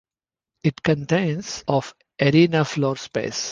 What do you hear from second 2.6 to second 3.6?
floor space.